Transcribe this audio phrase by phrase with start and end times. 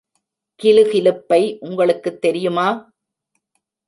[0.63, 2.93] கிலுகிலுப்பை உங்களுக்குத் தெரியுமா?